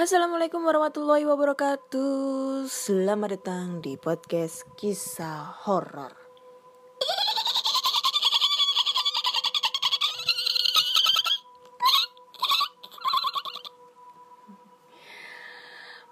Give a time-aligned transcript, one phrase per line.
[0.00, 2.64] Assalamualaikum warahmatullahi wabarakatuh.
[2.72, 6.16] Selamat datang di podcast kisah horor.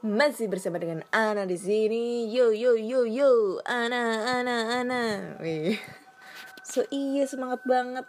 [0.05, 2.29] Masih bersama dengan Ana di sini.
[2.29, 5.03] Yo yo yo yo, Ana Ana Ana.
[5.41, 5.81] Wih.
[6.61, 8.05] So iya semangat banget.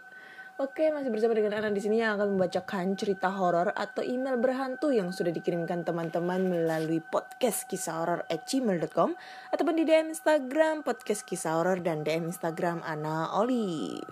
[0.60, 4.92] Oke, masih bersama dengan Ana di sini yang akan membacakan cerita horor atau email berhantu
[4.92, 9.16] yang sudah dikirimkan teman-teman melalui podcast kisah horor at gmail.com
[9.56, 14.04] ataupun di DM Instagram podcast kisah horor dan DM Instagram Ana Olive.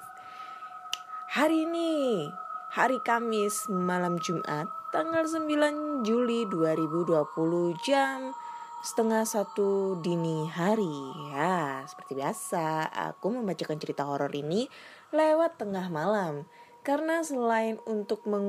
[1.36, 2.24] Hari ini,
[2.72, 8.32] hari Kamis malam Jumat, tanggal 9 Juli 2020 jam
[8.80, 10.96] setengah satu dini hari.
[11.34, 14.70] Ya, seperti biasa, aku membacakan cerita horor ini
[15.12, 16.44] lewat tengah malam.
[16.84, 18.48] Karena selain untuk meng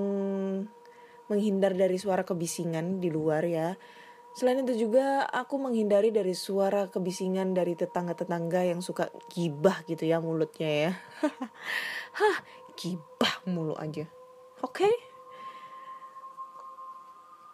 [1.29, 3.77] menghindar dari suara kebisingan di luar ya,
[4.33, 10.17] selain itu juga aku menghindari dari suara kebisingan dari tetangga-tetangga yang suka gibah gitu ya
[10.17, 10.91] mulutnya ya.
[12.19, 12.37] Hah,
[12.73, 14.09] gibah mulu aja.
[14.65, 14.89] Oke?
[14.89, 14.93] Okay?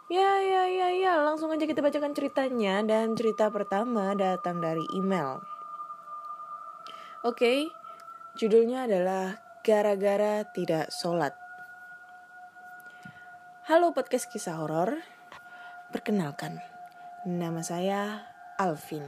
[0.06, 1.14] Ya, ya, ya, ya.
[1.26, 2.86] Langsung aja kita bacakan ceritanya.
[2.86, 5.42] Dan cerita pertama datang dari email.
[7.26, 7.60] Oke, okay,
[8.36, 11.32] judulnya adalah Gara-gara Tidak Sholat.
[13.72, 15.00] Halo podcast kisah horor.
[15.96, 16.60] Perkenalkan,
[17.24, 18.28] nama saya
[18.60, 19.08] Alvin.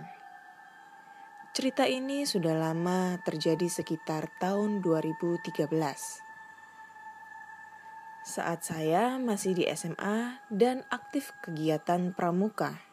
[1.52, 5.75] Cerita ini sudah lama terjadi sekitar tahun 2013
[8.28, 12.86] saat saya masih di SMA dan aktif kegiatan pramuka.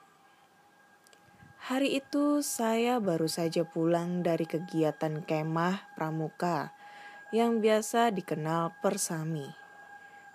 [1.65, 6.77] Hari itu saya baru saja pulang dari kegiatan kemah pramuka
[7.33, 9.49] yang biasa dikenal Persami.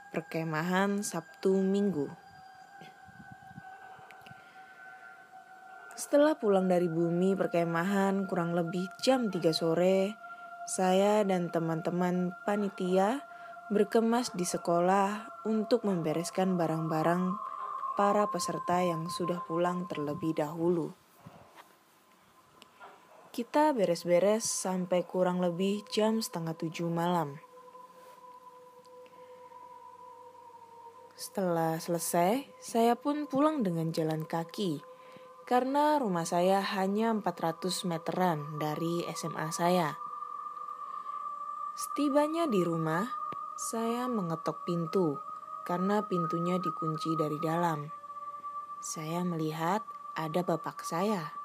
[0.10, 2.10] Perkemahan Sabtu Minggu.
[5.94, 10.18] Setelah pulang dari bumi perkemahan kurang lebih jam 3 sore,
[10.66, 13.22] saya dan teman-teman panitia
[13.70, 17.38] berkemas di sekolah untuk membereskan barang-barang
[17.94, 20.99] para peserta yang sudah pulang terlebih dahulu.
[23.40, 27.40] Kita beres-beres sampai kurang lebih jam setengah tujuh malam.
[31.16, 34.84] Setelah selesai, saya pun pulang dengan jalan kaki
[35.48, 39.96] karena rumah saya hanya 400 meteran dari SMA saya.
[41.80, 43.08] Setibanya di rumah,
[43.56, 45.16] saya mengetok pintu
[45.64, 47.88] karena pintunya dikunci dari dalam.
[48.84, 49.88] Saya melihat
[50.20, 51.39] ada bapak saya.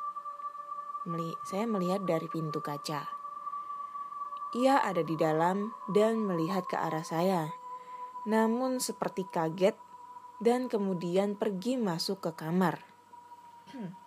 [1.45, 3.05] Saya melihat dari pintu kaca.
[4.55, 7.53] Ia ada di dalam dan melihat ke arah saya.
[8.25, 9.77] Namun seperti kaget
[10.41, 12.81] dan kemudian pergi masuk ke kamar.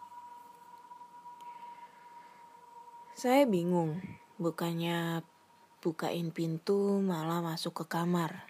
[3.18, 3.98] Saya bingung,
[4.38, 5.26] bukannya
[5.82, 8.46] bukain pintu malah masuk ke kamar.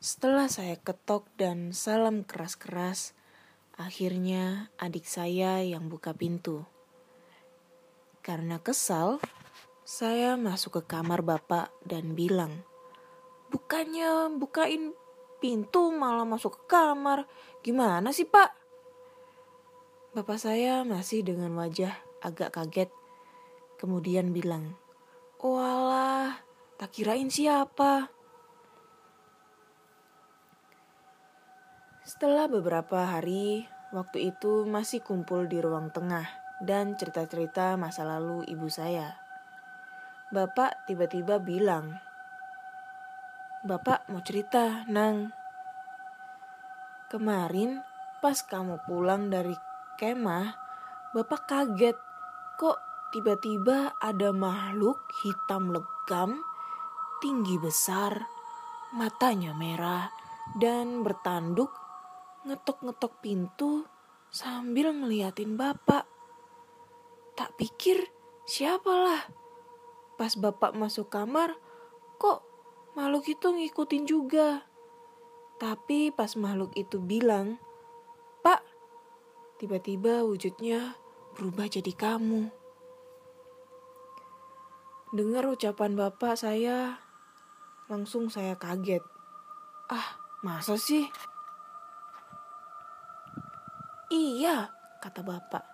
[0.00, 3.12] Setelah saya ketok dan salam keras-keras,
[3.76, 6.64] akhirnya adik saya yang buka pintu.
[8.24, 9.20] Karena kesal,
[9.84, 12.64] saya masuk ke kamar bapak dan bilang,
[13.52, 14.96] Bukannya bukain
[15.44, 17.28] pintu malah masuk ke kamar,
[17.60, 18.48] gimana sih pak?
[20.16, 21.92] Bapak saya masih dengan wajah
[22.24, 22.88] agak kaget,
[23.76, 24.72] kemudian bilang,
[25.44, 26.40] Walah,
[26.80, 28.08] tak kirain siapa.
[32.08, 38.70] Setelah beberapa hari, waktu itu masih kumpul di ruang tengah dan cerita-cerita masa lalu ibu
[38.70, 39.16] saya.
[40.30, 41.98] Bapak tiba-tiba bilang,
[43.64, 45.32] Bapak mau cerita, Nang.
[47.08, 47.80] Kemarin
[48.20, 49.54] pas kamu pulang dari
[49.96, 50.52] kemah,
[51.14, 51.96] Bapak kaget
[52.60, 52.78] kok
[53.14, 56.42] Tiba-tiba ada makhluk hitam legam,
[57.22, 58.26] tinggi besar,
[58.90, 60.10] matanya merah,
[60.58, 61.70] dan bertanduk
[62.42, 63.86] ngetok-ngetok pintu
[64.34, 66.10] sambil ngeliatin bapak.
[67.34, 68.10] Tak pikir
[68.46, 69.26] siapalah.
[70.14, 71.58] Pas bapak masuk kamar,
[72.22, 72.46] kok
[72.94, 74.62] makhluk itu ngikutin juga.
[75.58, 77.58] Tapi pas makhluk itu bilang,
[78.46, 78.62] Pak,
[79.58, 80.94] tiba-tiba wujudnya
[81.34, 82.50] berubah jadi kamu.
[85.14, 86.98] Dengar ucapan bapak saya,
[87.90, 89.02] langsung saya kaget.
[89.90, 91.06] Ah, masa sih?
[94.14, 94.70] Iya,
[95.02, 95.73] kata bapak.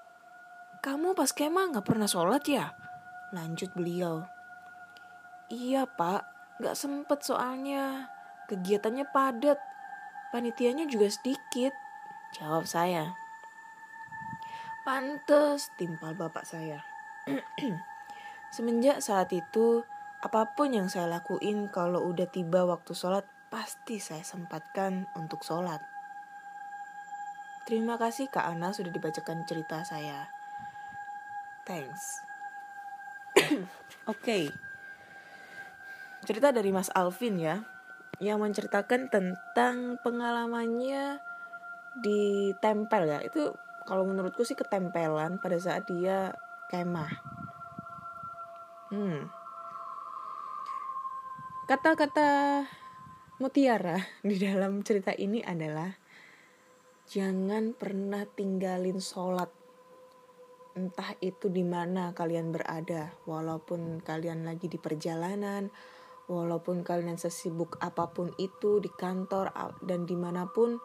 [0.80, 2.72] Kamu pas kemah gak pernah sholat ya?
[3.36, 4.24] Lanjut beliau.
[5.52, 6.24] Iya pak,
[6.64, 8.08] gak sempet soalnya.
[8.48, 9.60] Kegiatannya padat.
[10.32, 11.76] Panitianya juga sedikit.
[12.32, 13.12] Jawab saya.
[14.88, 16.80] Pantes timpal bapak saya.
[18.56, 19.84] Semenjak saat itu,
[20.24, 25.84] apa pun yang saya lakuin kalau udah tiba waktu sholat, pasti saya sempatkan untuk sholat.
[27.68, 30.39] Terima kasih Kak Ana sudah dibacakan cerita saya.
[31.70, 32.02] Thanks.
[33.38, 33.62] Oke.
[34.10, 34.44] Okay.
[36.26, 37.62] Cerita dari Mas Alvin ya,
[38.18, 41.22] yang menceritakan tentang pengalamannya
[42.02, 43.22] di tempel ya.
[43.22, 43.54] Itu
[43.86, 46.34] kalau menurutku sih ketempelan pada saat dia
[46.74, 47.38] kemah
[48.90, 49.30] Hmm.
[51.70, 52.66] Kata-kata
[53.38, 55.94] mutiara di dalam cerita ini adalah
[57.06, 59.59] jangan pernah tinggalin sholat.
[60.78, 65.70] Entah itu di mana kalian berada, walaupun kalian lagi di perjalanan,
[66.30, 69.50] walaupun kalian sesibuk apa pun itu di kantor
[69.82, 70.78] dan di mana pun,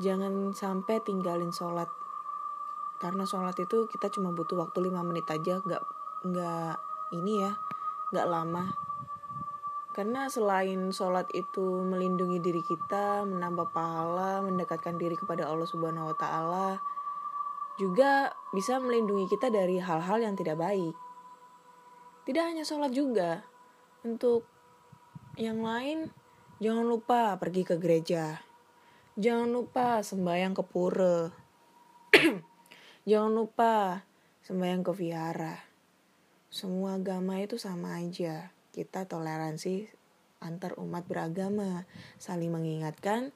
[0.00, 1.88] jangan sampai tinggalin sholat.
[2.96, 5.82] Karena sholat itu kita cuma butuh waktu 5 menit aja, nggak
[6.24, 6.76] nggak
[7.12, 7.52] ini ya
[8.14, 8.72] gak lama
[9.94, 16.16] karena selain sholat itu melindungi diri kita, menambah pahala, mendekatkan diri kepada Allah Subhanahu wa
[16.18, 16.82] taala,
[17.80, 20.94] juga bisa melindungi kita dari hal-hal yang tidak baik.
[22.24, 23.44] Tidak hanya sholat juga,
[24.06, 24.48] untuk
[25.36, 26.08] yang lain
[26.62, 28.40] jangan lupa pergi ke gereja.
[29.14, 31.28] Jangan lupa sembahyang ke pura.
[33.10, 34.02] jangan lupa
[34.42, 35.74] sembahyang ke vihara
[36.54, 38.54] semua agama itu sama aja.
[38.70, 39.90] Kita toleransi
[40.38, 41.82] antar umat beragama,
[42.22, 43.34] saling mengingatkan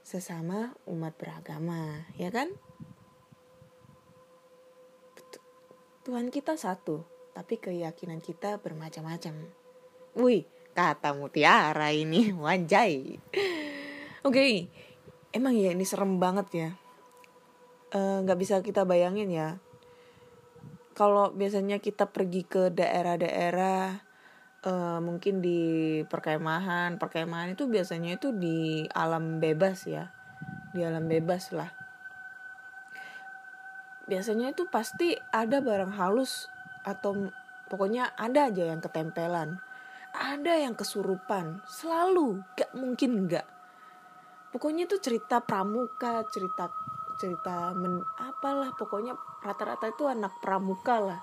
[0.00, 2.48] sesama umat beragama, ya kan?
[6.06, 7.02] Tuhan kita satu,
[7.34, 9.34] tapi keyakinan kita bermacam-macam.
[10.14, 13.18] Wih, kata mutiara ini, wajai.
[14.22, 14.52] Oke, okay.
[15.34, 16.70] emang ya ini serem banget ya.
[17.96, 19.62] Eh, nggak uh, bisa kita bayangin ya
[20.96, 24.02] kalau biasanya kita pergi ke daerah-daerah
[24.66, 30.10] uh, mungkin di perkemahan perkemahan itu biasanya itu di alam bebas ya
[30.74, 31.70] di alam bebas lah
[34.06, 36.46] biasanya itu pasti ada barang halus
[36.82, 37.30] atau
[37.70, 39.58] pokoknya ada aja yang ketempelan.
[40.16, 41.60] Ada yang kesurupan.
[41.68, 42.40] Selalu.
[42.56, 43.56] Gak mungkin gak
[44.56, 46.72] pokoknya itu cerita pramuka cerita
[47.20, 49.12] cerita men apalah pokoknya
[49.44, 51.20] rata-rata itu anak pramuka lah.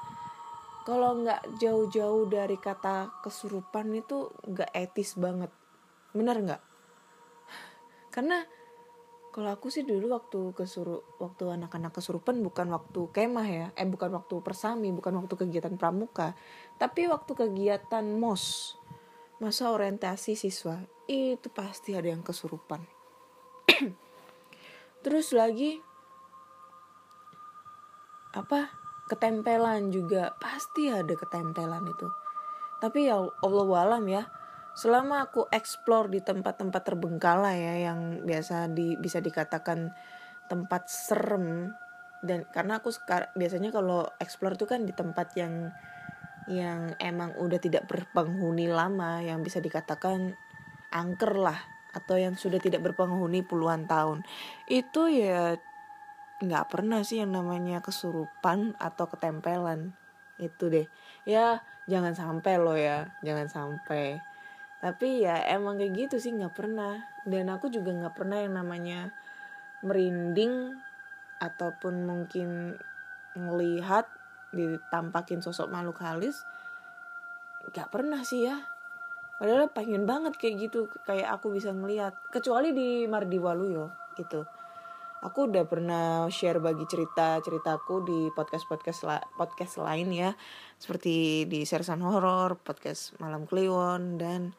[0.86, 5.50] Kalau nggak jauh-jauh dari kata kesurupan itu nggak etis banget.
[6.14, 6.62] Bener nggak?
[8.14, 8.46] Karena
[9.34, 13.68] kalau aku sih dulu waktu kesuru waktu anak-anak kesurupan bukan waktu kemah ya.
[13.74, 16.38] Eh bukan waktu persami bukan waktu kegiatan pramuka.
[16.78, 18.78] Tapi waktu kegiatan mos
[19.42, 20.78] masa orientasi siswa
[21.10, 22.86] itu pasti ada yang kesurupan.
[25.04, 25.82] Terus lagi
[28.38, 28.70] apa
[29.10, 30.38] ketempelan juga.
[30.38, 32.06] Pasti ada ketempelan itu.
[32.78, 34.30] Tapi ya Allah walam ya
[34.74, 39.94] selama aku explore di tempat-tempat terbengkalai ya yang biasa di bisa dikatakan
[40.50, 41.72] tempat serem
[42.24, 45.70] dan karena aku sekarang biasanya kalau explore itu kan di tempat yang
[46.48, 50.36] yang emang udah tidak berpenghuni lama yang bisa dikatakan
[50.92, 51.60] angker lah
[51.94, 54.26] atau yang sudah tidak berpenghuni puluhan tahun.
[54.66, 55.56] Itu ya
[56.44, 59.96] nggak pernah sih yang namanya kesurupan atau ketempelan.
[60.42, 60.90] Itu deh.
[61.24, 64.24] Ya jangan sampai lo ya jangan sampai
[64.84, 67.00] tapi ya emang kayak gitu sih nggak pernah.
[67.24, 69.16] Dan aku juga nggak pernah yang namanya
[69.80, 70.76] merinding
[71.40, 72.76] ataupun mungkin
[73.40, 74.12] ngelihat
[74.52, 76.44] ditampakin sosok makhluk halus.
[77.72, 78.60] Nggak pernah sih ya.
[79.40, 82.20] Padahal pengen banget kayak gitu kayak aku bisa ngelihat.
[82.28, 83.88] Kecuali di Mardiwaluyo
[84.20, 84.44] gitu.
[85.24, 90.36] Aku udah pernah share bagi cerita ceritaku di podcast podcast la podcast lain ya.
[90.76, 94.52] Seperti di Sersan Horor, podcast Malam Kliwon dan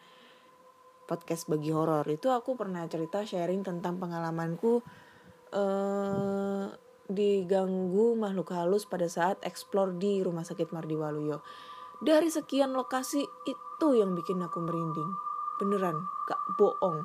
[1.04, 4.80] podcast bagi horor itu aku pernah cerita sharing tentang pengalamanku
[5.52, 6.66] uh,
[7.04, 11.44] diganggu makhluk halus pada saat explore di rumah sakit Mardi Waluyo.
[12.00, 15.12] Dari sekian lokasi itu yang bikin aku merinding.
[15.61, 15.94] Beneran,
[16.26, 17.04] gak bohong.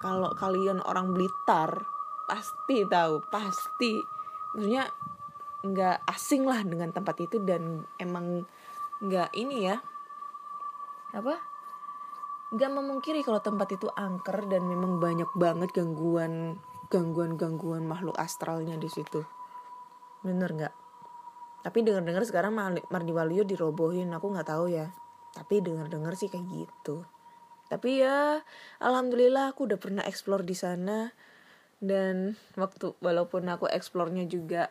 [0.00, 1.84] Kalau kalian orang Blitar,
[2.30, 3.98] pasti tahu pasti
[4.54, 4.86] maksudnya
[5.66, 8.46] nggak asing lah dengan tempat itu dan emang
[9.02, 9.82] nggak ini ya
[11.10, 11.49] apa
[12.50, 16.58] nggak memungkiri kalau tempat itu angker dan memang banyak banget gangguan
[16.90, 19.22] gangguan gangguan makhluk astralnya di situ.
[20.26, 20.74] Bener nggak?
[21.62, 22.52] Tapi dengar dengar sekarang
[22.90, 24.90] Mardi Waluyo dirobohin aku nggak tahu ya.
[25.30, 27.06] Tapi dengar dengar sih kayak gitu.
[27.70, 28.42] Tapi ya
[28.82, 31.14] alhamdulillah aku udah pernah explore di sana.
[31.80, 34.68] Dan waktu walaupun aku eksplornya juga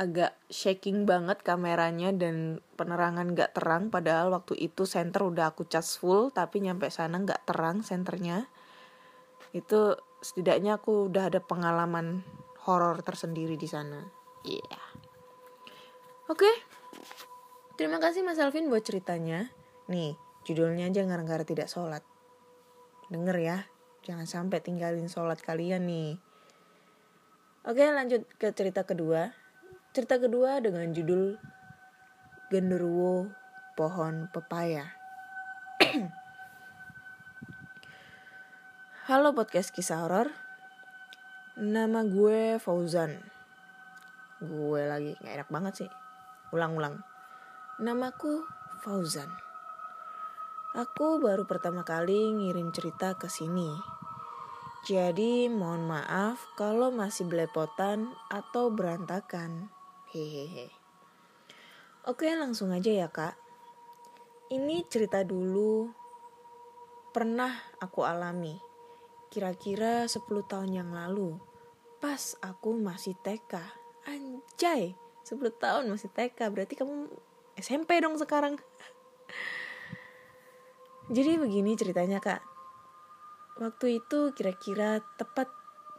[0.00, 6.00] agak shaking banget kameranya dan penerangan gak terang padahal waktu itu center udah aku cas
[6.00, 8.48] full tapi nyampe sana gak terang senternya.
[9.52, 12.24] Itu setidaknya aku udah ada pengalaman
[12.64, 14.00] horor tersendiri di sana.
[14.48, 14.64] Iya.
[14.64, 14.88] Yeah.
[16.32, 16.40] oke.
[16.40, 16.54] Okay.
[17.76, 19.52] terima kasih mas Alvin buat ceritanya.
[19.92, 20.16] Nih
[20.48, 22.00] judulnya aja gara-gara tidak sholat.
[23.12, 23.58] Denger ya
[24.02, 26.16] jangan sampai tinggalin sholat kalian nih.
[27.68, 29.41] Oke lanjut ke cerita kedua
[29.92, 31.36] Cerita kedua dengan judul
[32.48, 33.28] Genderuwo
[33.76, 34.88] Pohon Pepaya.
[39.12, 40.32] Halo podcast kisah horor.
[41.60, 43.20] Nama gue Fauzan.
[44.40, 45.90] Gue lagi nggak enak banget sih.
[46.56, 47.04] Ulang-ulang.
[47.76, 48.48] Namaku
[48.80, 49.28] Fauzan.
[50.72, 54.00] Aku baru pertama kali ngirim cerita ke sini
[54.82, 59.70] jadi mohon maaf kalau masih belepotan atau berantakan.
[60.12, 60.68] Hehehe.
[62.04, 63.32] Oke langsung aja ya kak.
[64.52, 65.88] Ini cerita dulu
[67.16, 67.48] pernah
[67.80, 68.60] aku alami.
[69.32, 71.40] Kira-kira 10 tahun yang lalu.
[71.96, 73.56] Pas aku masih TK.
[74.04, 74.92] Anjay,
[75.24, 76.44] 10 tahun masih TK.
[76.52, 77.08] Berarti kamu
[77.56, 78.60] SMP dong sekarang.
[81.16, 82.44] Jadi begini ceritanya kak.
[83.56, 85.48] Waktu itu kira-kira tepat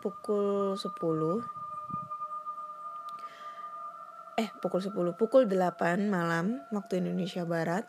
[0.05, 1.62] pukul 10
[4.43, 7.87] eh pukul 10 pukul 8 malam waktu Indonesia Barat.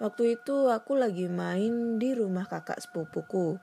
[0.00, 3.60] Waktu itu aku lagi main di rumah kakak sepupuku.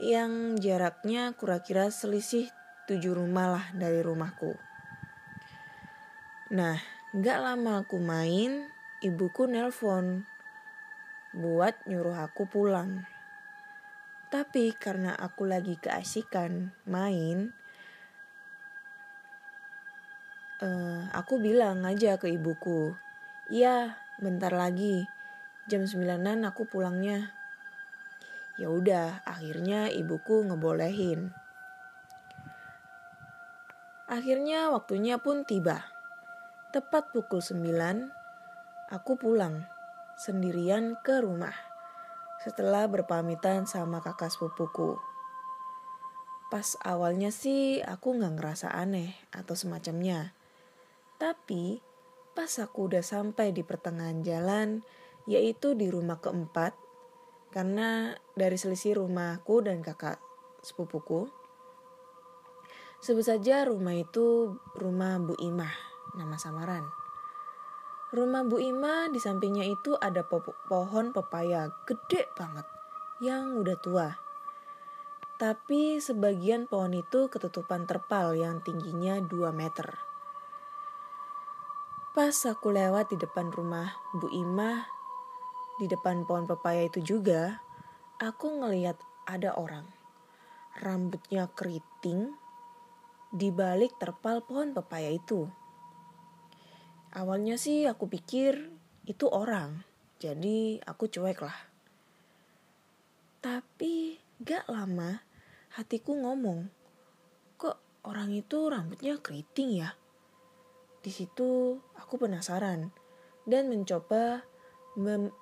[0.00, 2.48] Yang jaraknya kira-kira selisih
[2.88, 4.56] tujuh rumah lah dari rumahku.
[6.56, 6.80] Nah
[7.12, 8.64] nggak lama aku main
[9.04, 10.24] ibuku nelpon
[11.36, 13.04] buat nyuruh aku pulang.
[14.32, 17.52] Tapi karena aku lagi keasikan main
[20.62, 22.94] uh, aku bilang aja ke ibuku,
[23.50, 25.02] iya bentar lagi,
[25.66, 27.34] jam sembilanan aku pulangnya.
[28.60, 31.34] Ya udah, akhirnya ibuku ngebolehin.
[34.06, 35.82] Akhirnya waktunya pun tiba.
[36.70, 38.12] Tepat pukul sembilan,
[38.92, 39.64] aku pulang
[40.20, 41.56] sendirian ke rumah
[42.44, 45.00] setelah berpamitan sama kakak sepupuku.
[46.52, 50.36] Pas awalnya sih aku nggak ngerasa aneh atau semacamnya.
[51.22, 51.78] Tapi
[52.34, 54.82] pas aku udah sampai di pertengahan jalan,
[55.30, 56.74] yaitu di rumah keempat,
[57.54, 60.18] karena dari selisih rumahku dan kakak
[60.66, 61.30] sepupuku,
[62.98, 65.70] sebut saja rumah itu rumah Bu Imah,
[66.18, 66.82] nama samaran.
[68.10, 72.66] Rumah Bu Ima di sampingnya itu ada po pohon pepaya gede banget
[73.22, 74.10] yang udah tua.
[75.38, 80.11] Tapi sebagian pohon itu ketutupan terpal yang tingginya 2 meter.
[82.12, 84.84] Pas aku lewat di depan rumah Bu Imah,
[85.80, 87.64] di depan pohon pepaya itu juga,
[88.20, 89.88] aku ngeliat ada orang.
[90.76, 92.36] Rambutnya keriting
[93.32, 95.48] di balik terpal pohon pepaya itu.
[97.16, 98.60] Awalnya sih aku pikir
[99.08, 99.80] itu orang,
[100.20, 101.56] jadi aku cuek lah.
[103.40, 105.24] Tapi gak lama
[105.80, 106.68] hatiku ngomong,
[107.56, 109.96] kok orang itu rambutnya keriting ya?
[111.02, 112.94] Di situ aku penasaran
[113.42, 114.46] dan mencoba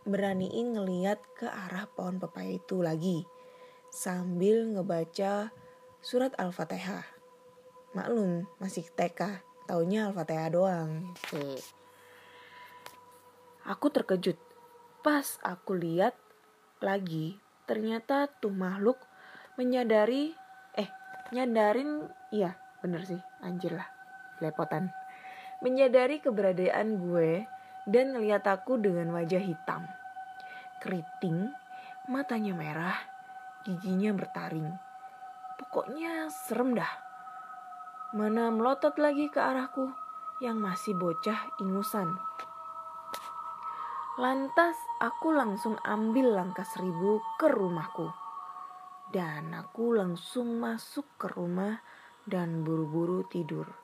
[0.09, 3.29] beraniin ngeliat ke arah pohon pepaya itu lagi
[3.93, 5.53] sambil ngebaca
[6.01, 7.05] surat Al-Fatihah.
[7.93, 11.13] Maklum, masih TK, taunya Al-Fatihah doang.
[11.13, 11.61] Gitu.
[13.69, 14.39] Aku terkejut.
[15.05, 16.17] Pas aku lihat
[16.81, 17.37] lagi,
[17.69, 18.97] ternyata tuh makhluk
[19.61, 20.33] menyadari,
[20.79, 20.89] eh,
[21.35, 23.89] nyadarin, iya bener sih, anjir lah,
[24.41, 24.89] lepotan
[25.61, 27.45] menyadari keberadaan gue
[27.85, 29.85] dan ngeliat aku dengan wajah hitam.
[30.81, 31.53] Keriting,
[32.09, 32.99] matanya merah,
[33.65, 34.69] giginya bertaring.
[35.61, 36.93] Pokoknya serem dah.
[38.17, 39.93] Mana melotot lagi ke arahku
[40.41, 42.09] yang masih bocah ingusan.
[44.21, 48.09] Lantas aku langsung ambil langkah seribu ke rumahku.
[49.09, 51.81] Dan aku langsung masuk ke rumah
[52.29, 53.80] dan buru-buru tidur.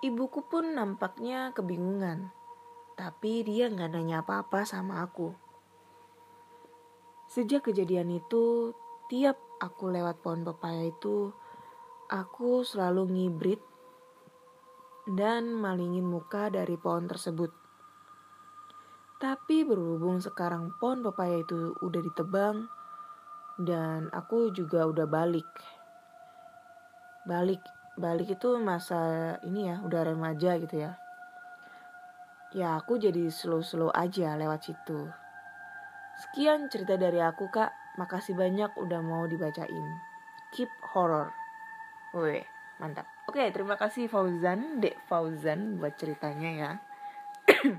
[0.00, 2.32] Ibuku pun nampaknya kebingungan,
[2.96, 5.36] tapi dia nggak nanya apa-apa sama aku.
[7.28, 8.72] Sejak kejadian itu,
[9.12, 11.36] tiap aku lewat pohon pepaya itu,
[12.08, 13.60] aku selalu ngibrit
[15.04, 17.52] dan malingin muka dari pohon tersebut.
[19.20, 22.72] Tapi berhubung sekarang pohon pepaya itu udah ditebang
[23.60, 25.44] dan aku juga udah balik.
[27.28, 27.60] balik
[28.00, 30.96] balik itu masa ini ya udah remaja gitu ya.
[32.50, 35.06] Ya aku jadi slow-slow aja lewat situ.
[36.18, 37.70] Sekian cerita dari aku kak.
[37.94, 39.86] Makasih banyak udah mau dibacain.
[40.56, 41.30] Keep horror.
[42.16, 42.42] Wih,
[42.82, 43.06] mantap.
[43.30, 46.70] Oke terima kasih Fauzan dek Fauzan buat ceritanya ya.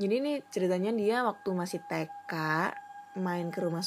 [0.00, 2.32] Jadi ini ceritanya dia waktu masih TK
[3.20, 3.80] main ke rumah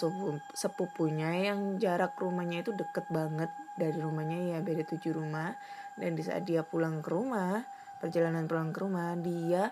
[0.54, 5.54] sepupunya yang jarak rumahnya itu deket banget dari rumahnya ya beda tujuh rumah.
[5.98, 7.62] Dan di saat dia pulang ke rumah
[8.04, 9.72] perjalanan pulang ke rumah dia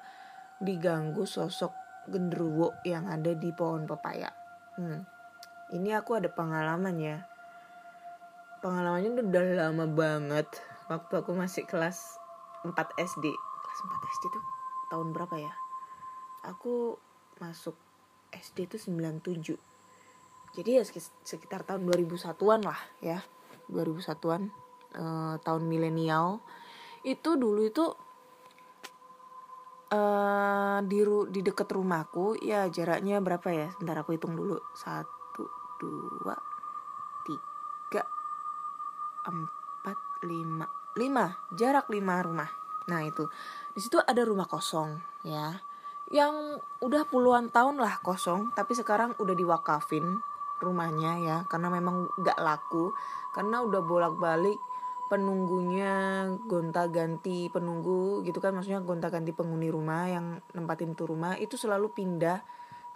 [0.63, 1.75] diganggu sosok
[2.07, 4.31] genderuwo yang ada di pohon pepaya.
[4.79, 5.03] Hmm.
[5.75, 7.17] ini aku ada pengalaman ya.
[8.63, 10.47] Pengalamannya udah lama banget.
[10.87, 12.19] Waktu aku masih kelas
[12.63, 14.43] 4 SD kelas 4 SD tuh
[14.91, 15.53] tahun berapa ya?
[16.47, 16.99] Aku
[17.39, 17.75] masuk
[18.31, 19.71] SD itu 97
[20.51, 20.83] jadi ya
[21.23, 23.23] sekitar tahun 2001-an lah ya
[23.71, 24.41] 2001-an
[24.95, 26.43] eh, tahun milenial.
[27.01, 27.85] Itu dulu itu
[29.89, 30.99] eh, di
[31.31, 33.67] di dekat rumahku ya jaraknya berapa ya?
[33.73, 34.59] Sebentar aku hitung dulu.
[34.75, 35.47] Satu
[35.79, 36.35] dua
[37.25, 38.03] tiga
[39.25, 39.97] empat
[40.27, 40.67] lima.
[40.99, 41.25] Lima
[41.55, 42.51] jarak lima rumah.
[42.91, 43.25] Nah itu.
[43.71, 45.63] Di situ ada rumah kosong ya.
[46.11, 50.19] Yang udah puluhan tahun lah kosong tapi sekarang udah diwakafin
[50.61, 52.93] rumahnya ya karena memang gak laku.
[53.33, 54.59] Karena udah bolak-balik
[55.11, 61.91] penunggunya gonta-ganti penunggu gitu kan maksudnya gonta-ganti penghuni rumah yang nempatin tuh rumah itu selalu
[61.91, 62.39] pindah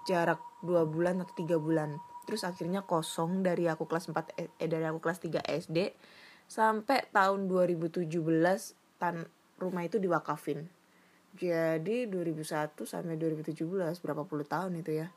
[0.07, 2.00] jarak dua bulan atau tiga bulan.
[2.24, 5.91] Terus akhirnya kosong dari aku kelas 4 eh, eh dari aku kelas 3 SD
[6.48, 8.07] sampai tahun 2017
[8.95, 9.27] tan
[9.60, 10.65] rumah itu diwakafin.
[11.36, 13.60] Jadi 2001 sampai 2017
[14.00, 15.12] berapa puluh tahun itu ya.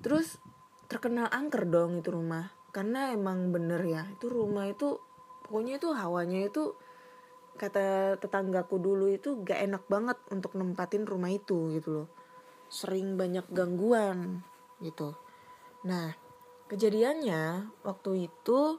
[0.00, 0.38] Terus
[0.86, 2.50] terkenal angker dong itu rumah.
[2.70, 5.00] Karena emang bener ya, itu rumah itu
[5.48, 6.76] pokoknya itu hawanya itu
[7.58, 12.08] kata tetanggaku dulu itu gak enak banget untuk nempatin rumah itu gitu loh.
[12.70, 14.46] Sering banyak gangguan
[14.78, 15.18] gitu.
[15.88, 16.14] Nah,
[16.70, 18.78] kejadiannya waktu itu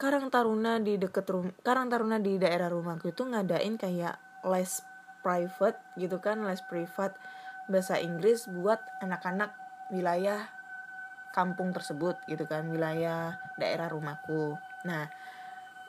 [0.00, 4.16] Karang Taruna di deket rumah Karang Taruna di daerah rumahku itu ngadain kayak
[4.48, 4.80] les
[5.20, 7.12] private gitu kan les privat
[7.68, 9.52] bahasa Inggris buat anak-anak
[9.90, 10.46] wilayah
[11.30, 14.58] kampung tersebut gitu kan wilayah daerah rumahku.
[14.86, 15.06] Nah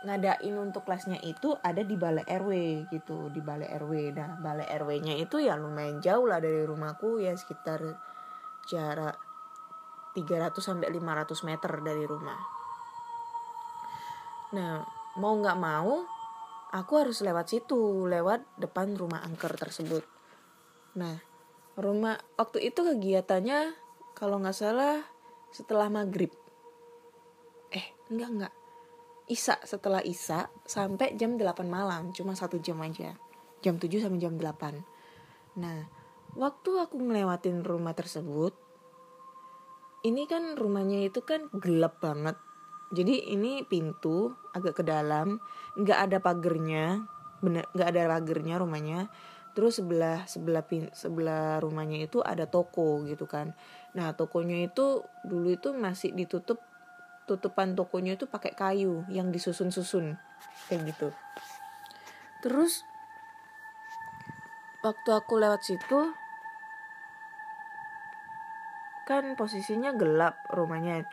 [0.01, 2.51] ngadain untuk kelasnya itu ada di balai RW
[2.89, 7.37] gitu di balai RW nah balai RW-nya itu ya lumayan jauh lah dari rumahku ya
[7.37, 7.85] sekitar
[8.65, 9.13] jarak
[10.17, 12.39] 300 sampai 500 meter dari rumah.
[14.51, 14.83] Nah,
[15.15, 16.03] mau nggak mau,
[16.75, 20.03] aku harus lewat situ, lewat depan rumah angker tersebut.
[20.99, 21.23] Nah,
[21.79, 23.71] rumah waktu itu kegiatannya
[24.21, 25.01] kalau nggak salah
[25.49, 26.29] setelah maghrib.
[27.73, 28.53] Eh, enggak enggak.
[29.25, 33.17] Isa setelah Isa sampai jam 8 malam, cuma satu jam aja.
[33.65, 35.57] Jam 7 sampai jam 8.
[35.57, 35.89] Nah,
[36.37, 38.53] waktu aku ngelewatin rumah tersebut,
[40.05, 42.37] ini kan rumahnya itu kan gelap banget
[42.91, 45.39] jadi ini pintu agak ke dalam
[45.79, 47.07] nggak ada pagernya
[47.41, 48.99] bener nggak ada pagernya rumahnya
[49.51, 50.63] terus sebelah sebelah
[50.95, 53.51] sebelah rumahnya itu ada toko gitu kan.
[53.91, 56.63] Nah tokonya itu dulu itu masih ditutup
[57.27, 60.15] tutupan tokonya itu pakai kayu yang disusun-susun
[60.67, 61.09] kayak gitu.
[62.41, 62.83] Terus
[64.81, 65.99] waktu aku lewat situ
[69.05, 71.03] kan posisinya gelap rumahnya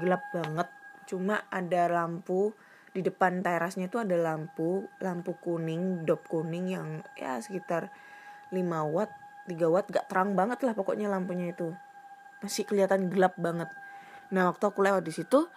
[0.00, 0.68] gelap banget.
[1.04, 2.56] Cuma ada lampu
[2.94, 7.90] di depan terasnya itu ada lampu lampu kuning dop kuning yang ya sekitar
[8.54, 8.62] 5
[8.94, 9.10] watt
[9.50, 11.74] 3 watt gak terang banget lah pokoknya lampunya itu.
[12.40, 13.68] Masih kelihatan gelap banget.
[14.30, 15.50] Nah waktu aku lewat di situ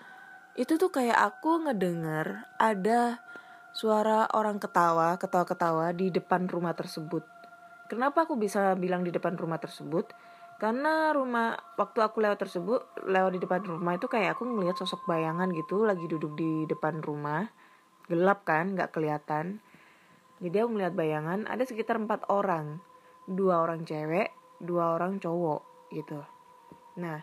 [0.58, 3.22] itu tuh kayak aku ngedengar ada
[3.70, 7.22] suara orang ketawa ketawa-ketawa di depan rumah tersebut.
[7.88, 10.10] Kenapa aku bisa bilang di depan rumah tersebut
[10.58, 15.06] karena rumah waktu aku lewat tersebut lewat di depan rumah itu kayak aku ngelihat sosok
[15.06, 17.46] bayangan gitu lagi duduk di depan rumah.
[18.10, 19.62] Gelap kan nggak kelihatan.
[20.42, 22.82] Jadi aku melihat bayangan ada sekitar empat orang.
[23.30, 26.26] Dua orang cewek dua orang cowok gitu.
[26.98, 27.22] Nah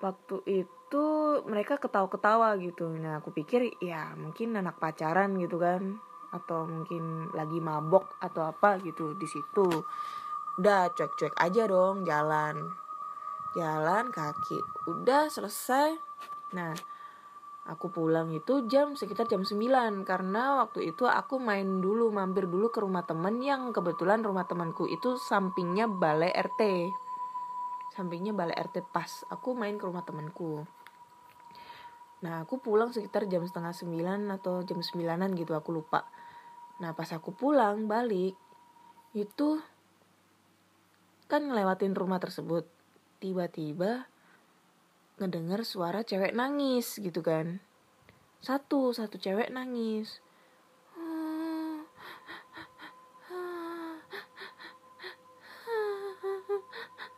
[0.00, 1.04] waktu itu
[1.44, 2.88] mereka ketawa-ketawa gitu.
[2.96, 6.00] Nah aku pikir ya mungkin anak pacaran gitu kan.
[6.32, 9.68] Atau mungkin lagi mabok atau apa gitu di situ
[10.58, 12.74] udah cuek-cuek aja dong jalan.
[13.54, 14.58] Jalan kaki.
[14.90, 15.98] Udah selesai.
[16.54, 16.74] Nah
[17.64, 22.68] aku pulang itu jam sekitar jam 9 karena waktu itu aku main dulu mampir dulu
[22.68, 26.92] ke rumah temen yang kebetulan rumah temanku itu sampingnya balai RT
[27.94, 30.66] sampingnya balai RT pas aku main ke rumah temanku.
[32.26, 36.02] Nah aku pulang sekitar jam setengah sembilan atau jam sembilanan gitu aku lupa.
[36.82, 38.34] Nah pas aku pulang balik
[39.14, 39.62] itu
[41.34, 42.62] kan ngelewatin rumah tersebut.
[43.18, 44.06] Tiba-tiba
[45.18, 47.58] ngedengar suara cewek nangis gitu kan.
[48.38, 50.22] Satu satu cewek nangis.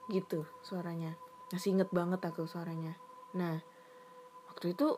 [0.09, 1.13] Gitu suaranya.
[1.53, 2.97] Masih inget banget aku suaranya.
[3.37, 3.61] Nah
[4.49, 4.97] waktu itu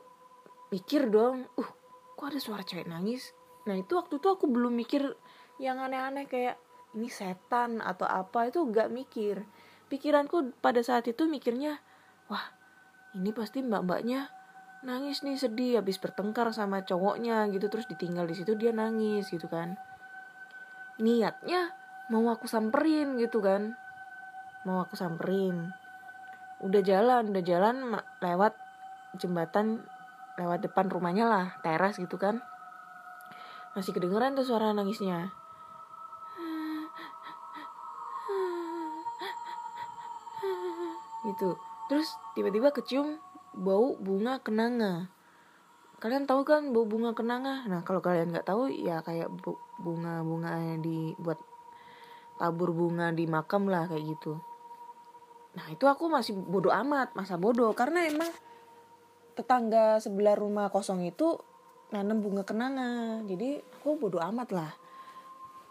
[0.70, 1.70] mikir dong uh
[2.14, 3.34] kok ada suara cewek nangis?
[3.66, 5.18] Nah itu waktu itu aku belum mikir
[5.58, 6.54] yang aneh-aneh kayak
[6.96, 9.44] ini setan atau apa itu gak mikir.
[9.88, 11.80] Pikiranku pada saat itu mikirnya
[12.28, 12.52] wah
[13.16, 14.28] ini pasti mbak-mbaknya
[14.84, 17.68] nangis nih sedih habis bertengkar sama cowoknya gitu.
[17.68, 19.76] Terus ditinggal di situ dia nangis gitu kan.
[21.00, 21.72] Niatnya
[22.12, 23.76] mau aku samperin gitu kan.
[24.64, 25.72] Mau aku samperin.
[26.60, 27.76] Udah jalan udah jalan
[28.20, 28.56] lewat
[29.16, 29.84] jembatan
[30.36, 32.44] lewat depan rumahnya lah teras gitu kan.
[33.72, 35.37] Masih kedengeran tuh suara nangisnya
[41.38, 41.54] gitu.
[41.86, 43.22] Terus tiba-tiba kecium
[43.54, 45.06] bau bunga kenanga.
[46.02, 47.62] Kalian tahu kan bau bunga kenanga?
[47.70, 49.30] Nah kalau kalian nggak tahu ya kayak
[49.78, 51.38] bunga bunga yang dibuat
[52.38, 54.42] tabur bunga di makam lah kayak gitu.
[55.54, 57.70] Nah itu aku masih bodoh amat, masa bodoh.
[57.78, 58.30] Karena emang
[59.38, 61.38] tetangga sebelah rumah kosong itu
[61.94, 63.22] nanam bunga kenanga.
[63.26, 64.70] Jadi aku bodoh amat lah.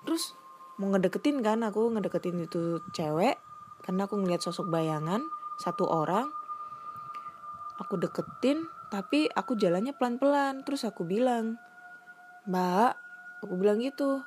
[0.04, 0.36] Terus
[0.80, 3.40] mau ngedeketin kan aku ngedeketin itu cewek
[3.88, 5.24] karena aku ngeliat sosok bayangan
[5.58, 6.30] satu orang.
[7.82, 10.64] Aku deketin tapi aku jalannya pelan-pelan.
[10.64, 11.60] Terus aku bilang,
[12.48, 12.94] "Mbak,"
[13.44, 14.24] aku bilang gitu.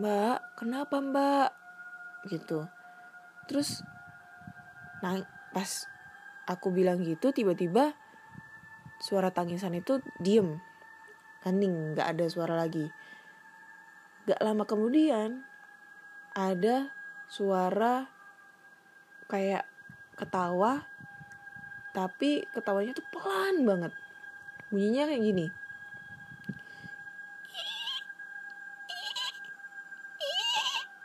[0.00, 1.48] "Mbak, kenapa, Mbak?"
[2.30, 2.66] gitu.
[3.50, 3.82] Terus
[5.02, 5.18] nah
[5.50, 5.90] pas
[6.46, 7.94] aku bilang gitu tiba-tiba
[9.02, 10.62] suara tangisan itu diem
[11.42, 12.86] hening nggak ada suara lagi
[14.30, 15.42] gak lama kemudian
[16.38, 16.94] ada
[17.26, 18.06] suara
[19.26, 19.66] kayak
[20.22, 20.86] ketawa
[21.92, 23.92] tapi ketawanya tuh pelan banget.
[24.72, 25.46] Bunyinya kayak gini.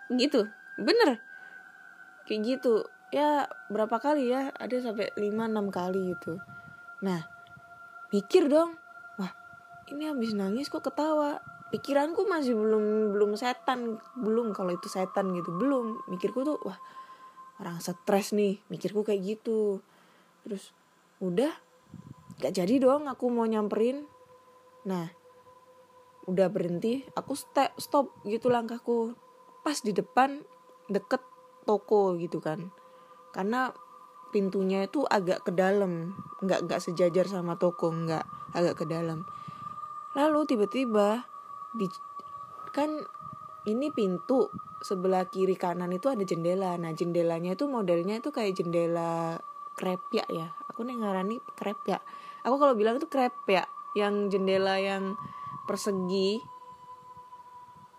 [0.07, 0.47] Gitu.
[0.79, 1.19] Bener.
[2.23, 2.87] Kayak gitu.
[3.11, 4.55] Ya berapa kali ya?
[4.55, 6.39] Ada sampai 5 6 kali gitu.
[7.03, 7.27] Nah
[8.15, 8.79] mikir dong.
[9.19, 9.35] Wah
[9.91, 11.43] ini habis nangis kok ketawa?
[11.67, 13.99] Pikiranku masih belum belum setan.
[14.15, 15.51] Belum kalau itu setan gitu.
[15.51, 15.99] Belum.
[16.07, 16.79] Mikirku tuh wah
[17.57, 19.81] orang stres nih mikirku kayak gitu.
[20.45, 20.71] Terus
[21.21, 21.51] udah
[22.37, 24.05] gak jadi dong aku mau nyamperin.
[24.85, 25.09] Nah
[26.27, 29.17] udah berhenti aku stop stop gitu langkahku.
[29.65, 30.43] Pas di depan
[30.87, 31.21] deket
[31.67, 32.71] toko gitu kan.
[33.35, 33.73] Karena
[34.31, 39.25] pintunya itu agak ke dalam nggak nggak sejajar sama toko nggak agak ke dalam.
[40.15, 41.25] Lalu tiba-tiba
[42.73, 42.89] kan
[43.67, 44.47] ini pintu
[44.79, 46.79] sebelah kiri kanan itu ada jendela.
[46.79, 49.37] Nah jendelanya itu modelnya itu kayak jendela
[49.75, 50.55] krep ya.
[50.71, 51.99] Aku nih ngarani krep ya
[52.47, 53.67] aku kalau bilang itu krep ya
[53.99, 55.19] yang jendela yang
[55.67, 56.39] persegi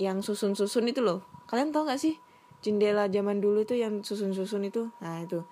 [0.01, 1.21] yang susun-susun itu loh.
[1.53, 2.17] Kalian tau gak sih
[2.65, 4.89] jendela zaman dulu tuh yang susun-susun itu?
[5.05, 5.45] Nah itu.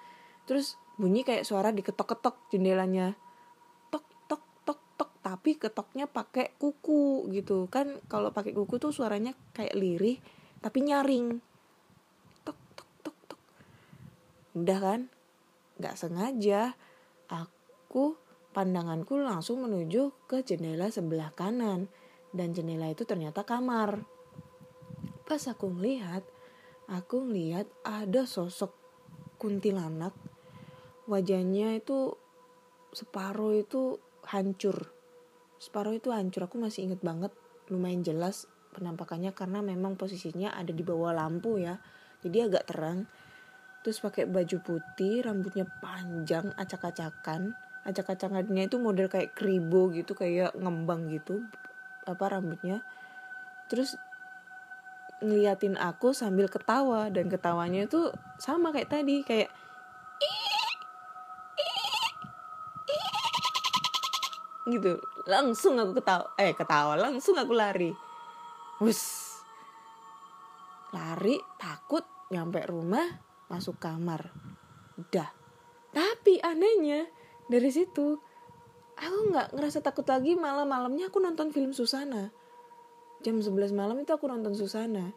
[0.49, 3.13] Terus bunyi kayak suara diketok-ketok jendelanya
[3.93, 7.67] tok tok tok tok tapi ketoknya pakai kuku gitu.
[7.67, 10.23] Kan kalau pakai kuku tuh suaranya kayak lirih
[10.63, 11.43] tapi nyaring.
[12.47, 13.41] Tok tok tok tok.
[14.55, 15.01] Udah kan?
[15.83, 16.79] Nggak sengaja.
[17.27, 18.15] Aku
[18.55, 21.91] pandanganku langsung menuju ke jendela sebelah kanan.
[22.31, 24.07] Dan jendela itu ternyata kamar.
[25.27, 26.23] Pas aku melihat
[26.87, 28.71] aku ngeliat ada sosok
[29.43, 30.15] kuntilanak.
[31.11, 32.15] Wajahnya itu
[32.95, 34.96] separuh itu hancur
[35.59, 36.47] separuh itu hancur.
[36.47, 37.33] Aku masih inget banget
[37.73, 41.81] lumayan jelas penampakannya karena memang posisinya ada di bawah lampu ya.
[42.21, 43.09] Jadi agak terang.
[43.81, 47.55] Terus pakai baju putih rambutnya panjang acak-acakan.
[47.87, 51.47] Acak-acakannya itu model kayak kribo gitu kayak ngembang gitu
[52.05, 52.83] apa rambutnya.
[53.71, 53.95] Terus
[55.23, 57.09] ngeliatin aku sambil ketawa.
[57.09, 59.49] Dan ketawanya itu sama kayak tadi kayak
[64.69, 64.99] gitu.
[65.27, 67.91] Langsung aku ketawa eh ketawa langsung aku lari.
[68.83, 69.33] Wus.
[70.93, 73.07] Lari takut nyampe rumah
[73.51, 74.31] masuk kamar.
[74.99, 75.31] Udah.
[75.95, 77.09] Tapi anehnya
[77.47, 78.21] dari situ
[78.97, 82.35] aku nggak ngerasa takut lagi malam malamnya aku nonton film Susana.
[83.25, 85.15] Jam 11 malam itu aku nonton Susana.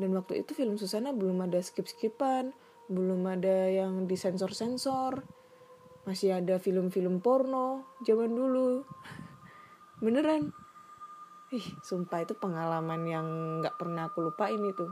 [0.00, 2.54] Dan waktu itu film Susana belum ada skip-skipan
[2.90, 5.22] belum ada yang disensor-sensor
[6.10, 8.82] masih ada film-film porno zaman dulu.
[10.02, 10.50] Beneran.
[11.54, 13.26] Ih sumpah itu pengalaman yang
[13.62, 14.90] nggak pernah aku lupain itu.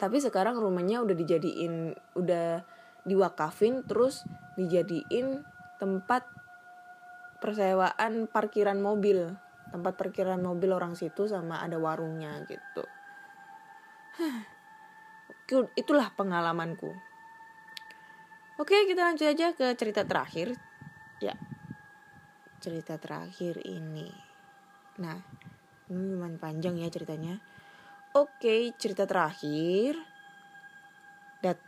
[0.00, 2.64] Tapi sekarang rumahnya udah dijadiin udah
[3.04, 4.24] diwakafin terus
[4.56, 5.44] dijadiin
[5.76, 6.24] tempat
[7.44, 9.36] persewaan parkiran mobil.
[9.68, 12.88] Tempat parkiran mobil orang situ sama ada warungnya gitu.
[15.76, 17.07] Itulah pengalamanku
[18.58, 20.50] Oke, kita lanjut aja ke cerita terakhir.
[21.22, 21.38] Ya,
[22.58, 24.10] cerita terakhir ini.
[24.98, 25.14] Nah,
[25.86, 27.38] ini lumayan panjang ya ceritanya.
[28.18, 29.94] Oke, cerita terakhir
[31.38, 31.62] dat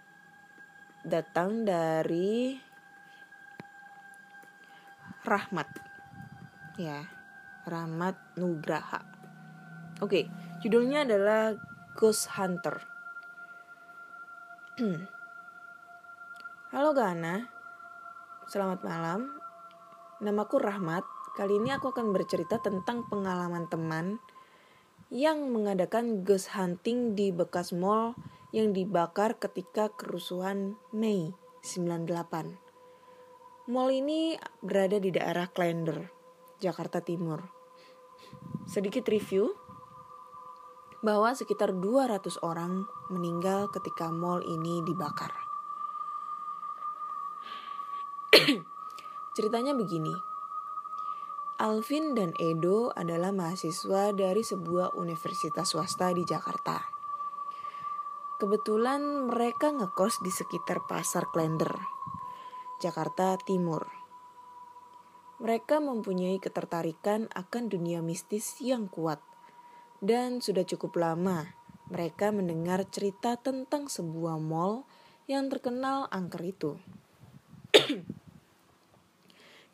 [1.07, 2.59] datang dari
[5.22, 5.70] Rahmat.
[6.74, 7.07] Ya,
[7.70, 9.07] Rahmat Nugraha.
[10.03, 10.26] Oke,
[10.59, 11.55] judulnya adalah
[11.94, 12.83] Ghost Hunter.
[16.70, 17.50] Halo Gana,
[18.46, 19.26] selamat malam.
[20.22, 21.02] Namaku Rahmat.
[21.35, 24.22] Kali ini aku akan bercerita tentang pengalaman teman
[25.11, 28.14] yang mengadakan ghost hunting di bekas mall
[28.54, 31.35] yang dibakar ketika kerusuhan Mei
[31.66, 32.54] 98.
[33.66, 36.06] Mall ini berada di daerah Klender,
[36.62, 37.50] Jakarta Timur.
[38.70, 39.50] Sedikit review
[41.02, 45.49] bahwa sekitar 200 orang meninggal ketika mall ini dibakar.
[49.36, 50.14] Ceritanya begini.
[51.58, 56.78] Alvin dan Edo adalah mahasiswa dari sebuah universitas swasta di Jakarta.
[58.40, 61.74] Kebetulan mereka ngekos di sekitar Pasar Klender,
[62.80, 63.84] Jakarta Timur.
[65.42, 69.20] Mereka mempunyai ketertarikan akan dunia mistis yang kuat.
[70.00, 74.86] Dan sudah cukup lama mereka mendengar cerita tentang sebuah mall
[75.26, 76.78] yang terkenal angker itu.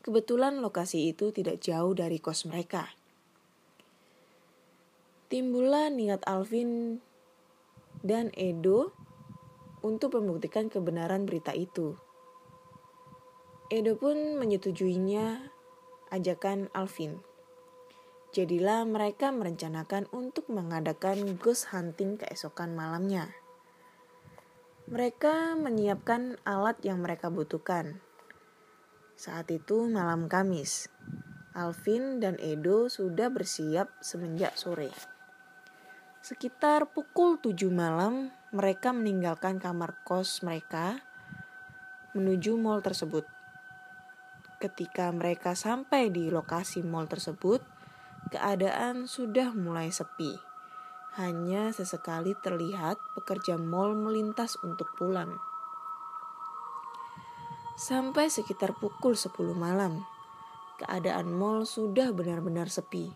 [0.07, 2.95] Kebetulan lokasi itu tidak jauh dari kos mereka.
[5.27, 7.03] Timbullah niat Alvin
[8.07, 8.95] dan Edo
[9.83, 11.99] untuk membuktikan kebenaran berita itu.
[13.67, 15.51] Edo pun menyetujuinya
[16.15, 17.19] ajakan Alvin.
[18.31, 23.35] Jadilah mereka merencanakan untuk mengadakan ghost hunting keesokan malamnya.
[24.87, 28.06] Mereka menyiapkan alat yang mereka butuhkan,
[29.17, 30.93] saat itu malam Kamis.
[31.57, 34.93] Alvin dan Edo sudah bersiap semenjak sore.
[36.21, 41.01] Sekitar pukul 7 malam, mereka meninggalkan kamar kos mereka
[42.13, 43.25] menuju mall tersebut.
[44.61, 47.65] Ketika mereka sampai di lokasi mall tersebut,
[48.29, 50.37] keadaan sudah mulai sepi.
[51.17, 55.41] Hanya sesekali terlihat pekerja mall melintas untuk pulang.
[57.77, 60.01] Sampai sekitar pukul 10 malam,
[60.81, 63.13] keadaan mall sudah benar-benar sepi.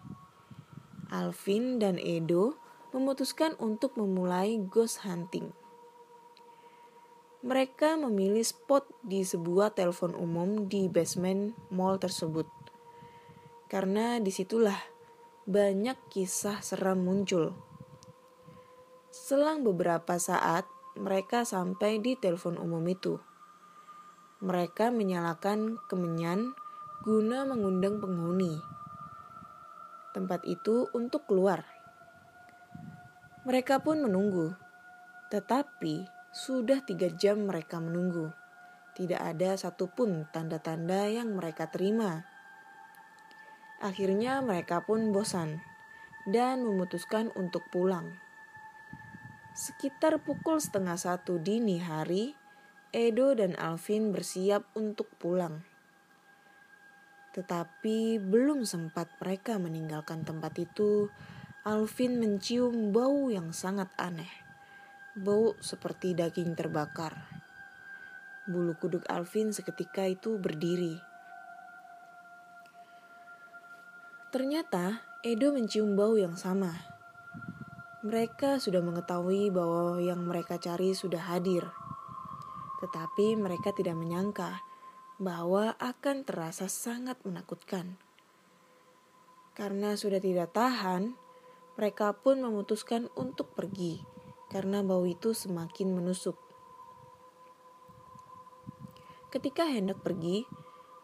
[1.09, 2.61] Alvin dan Edo
[2.93, 5.57] memutuskan untuk memulai ghost hunting.
[7.41, 12.45] Mereka memilih spot di sebuah telepon umum di basement mall tersebut.
[13.65, 14.77] Karena di situlah
[15.49, 17.57] banyak kisah seram muncul.
[19.09, 20.69] Selang beberapa saat,
[21.01, 23.30] mereka sampai di telepon umum itu
[24.41, 26.57] mereka menyalakan kemenyan
[27.05, 28.61] guna mengundang penghuni
[30.11, 31.63] tempat itu untuk keluar.
[33.47, 34.53] Mereka pun menunggu,
[35.33, 38.31] tetapi sudah tiga jam mereka menunggu.
[38.95, 42.27] Tidak ada satupun tanda-tanda yang mereka terima.
[43.81, 45.65] Akhirnya mereka pun bosan
[46.29, 48.13] dan memutuskan untuk pulang.
[49.57, 52.37] Sekitar pukul setengah satu dini hari,
[52.91, 55.63] Edo dan Alvin bersiap untuk pulang.
[57.31, 61.07] Tetapi belum sempat mereka meninggalkan tempat itu,
[61.63, 64.27] Alvin mencium bau yang sangat aneh.
[65.15, 67.31] Bau seperti daging terbakar.
[68.51, 70.99] Bulu kuduk Alvin seketika itu berdiri.
[74.35, 76.75] Ternyata Edo mencium bau yang sama.
[78.03, 81.71] Mereka sudah mengetahui bahwa yang mereka cari sudah hadir
[82.81, 84.65] tetapi mereka tidak menyangka
[85.21, 88.01] bahwa akan terasa sangat menakutkan.
[89.53, 91.13] Karena sudah tidak tahan,
[91.77, 94.01] mereka pun memutuskan untuk pergi
[94.51, 96.35] karena bau itu semakin menusuk.
[99.31, 100.43] Ketika hendak pergi,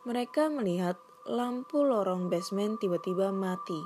[0.03, 0.99] mereka melihat
[1.31, 3.79] lampu lorong basement tiba-tiba mati.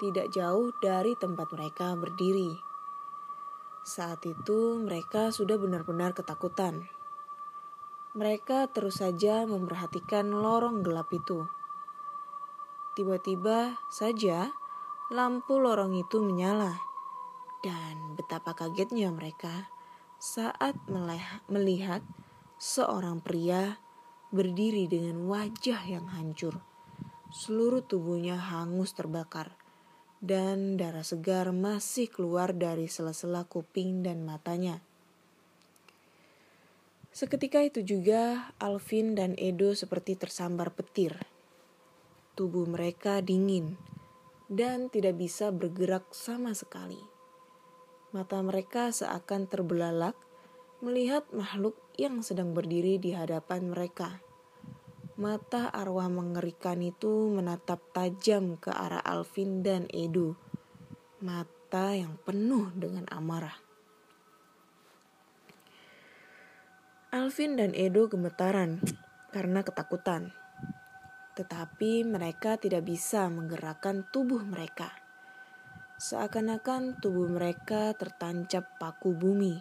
[0.00, 2.67] Tidak jauh dari tempat mereka berdiri.
[3.88, 6.92] Saat itu mereka sudah benar-benar ketakutan.
[8.12, 11.48] Mereka terus saja memperhatikan lorong gelap itu.
[12.92, 14.52] Tiba-tiba saja
[15.08, 16.76] lampu lorong itu menyala.
[17.64, 19.72] Dan betapa kagetnya mereka
[20.20, 20.76] saat
[21.48, 22.04] melihat
[22.60, 23.80] seorang pria
[24.28, 26.60] berdiri dengan wajah yang hancur.
[27.32, 29.56] Seluruh tubuhnya hangus terbakar
[30.18, 34.82] dan darah segar masih keluar dari sela-sela kuping dan matanya.
[37.14, 41.18] Seketika itu juga Alvin dan Edo seperti tersambar petir.
[42.38, 43.74] Tubuh mereka dingin
[44.46, 47.02] dan tidak bisa bergerak sama sekali.
[48.14, 50.14] Mata mereka seakan terbelalak
[50.78, 54.22] melihat makhluk yang sedang berdiri di hadapan mereka.
[55.18, 60.38] Mata arwah mengerikan itu menatap tajam ke arah Alvin dan Edu.
[61.18, 63.58] Mata yang penuh dengan amarah.
[67.10, 68.78] Alvin dan Edo gemetaran
[69.34, 70.30] karena ketakutan.
[71.34, 74.94] Tetapi mereka tidak bisa menggerakkan tubuh mereka.
[75.98, 79.58] Seakan-akan tubuh mereka tertancap paku bumi.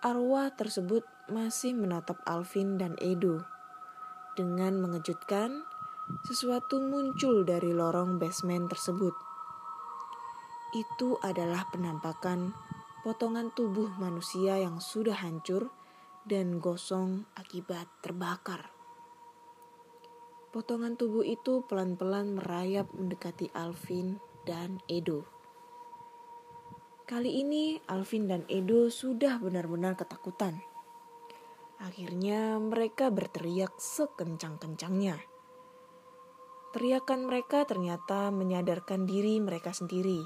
[0.00, 3.44] Arwah tersebut masih menatap Alvin dan Edo
[4.36, 5.64] dengan mengejutkan,
[6.28, 9.16] sesuatu muncul dari lorong basement tersebut.
[10.76, 12.52] Itu adalah penampakan
[13.00, 15.72] potongan tubuh manusia yang sudah hancur
[16.28, 18.68] dan gosong akibat terbakar.
[20.50, 25.22] Potongan tubuh itu pelan-pelan merayap mendekati Alvin dan Edo.
[27.06, 30.58] Kali ini Alvin dan Edo sudah benar-benar ketakutan.
[31.76, 35.20] Akhirnya mereka berteriak sekencang-kencangnya.
[36.72, 40.24] Teriakan mereka ternyata menyadarkan diri mereka sendiri.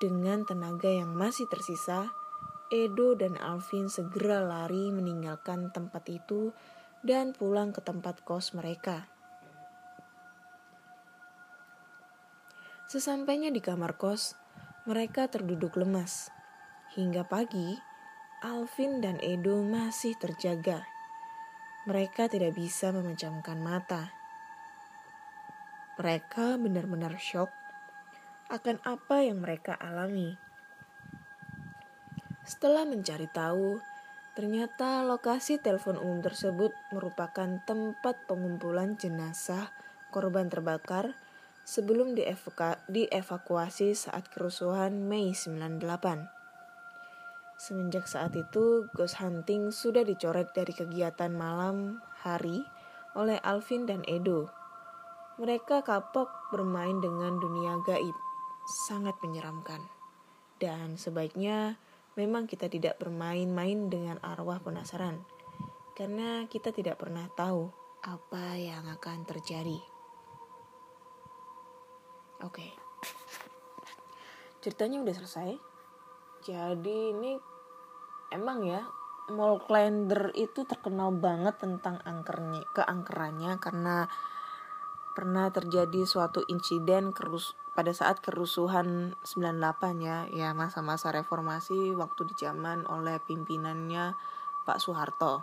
[0.00, 2.12] Dengan tenaga yang masih tersisa,
[2.68, 6.52] Edo dan Alvin segera lari meninggalkan tempat itu
[7.04, 9.08] dan pulang ke tempat kos mereka.
[12.88, 14.36] Sesampainya di kamar kos,
[14.84, 16.28] mereka terduduk lemas.
[16.96, 17.76] Hingga pagi,
[18.44, 20.84] Alvin dan Edo masih terjaga.
[21.88, 24.12] Mereka tidak bisa memejamkan mata.
[25.96, 27.48] Mereka benar-benar shock
[28.52, 30.36] akan apa yang mereka alami.
[32.44, 33.80] Setelah mencari tahu,
[34.36, 39.72] ternyata lokasi telepon umum tersebut merupakan tempat pengumpulan jenazah
[40.12, 41.16] korban terbakar
[41.64, 42.12] sebelum
[42.92, 46.43] dievakuasi saat kerusuhan Mei 98.
[47.54, 52.60] Semenjak saat itu, ghost hunting sudah dicoret dari kegiatan malam hari
[53.14, 54.50] oleh Alvin dan Edo.
[55.38, 58.14] Mereka kapok bermain dengan dunia gaib,
[58.86, 59.82] sangat menyeramkan.
[60.58, 61.78] Dan sebaiknya
[62.18, 65.22] memang kita tidak bermain-main dengan arwah penasaran,
[65.98, 67.70] karena kita tidak pernah tahu
[68.02, 69.78] apa yang akan terjadi.
[72.42, 72.74] Oke,
[74.60, 75.73] ceritanya udah selesai
[76.44, 77.40] jadi ini
[78.28, 78.84] emang ya
[79.32, 84.04] Mall Klender itu terkenal banget tentang angkernya keangkerannya karena
[85.16, 92.34] pernah terjadi suatu insiden kerus pada saat kerusuhan 98 ya ya masa-masa reformasi waktu di
[92.36, 94.12] zaman oleh pimpinannya
[94.68, 95.40] Pak Soeharto.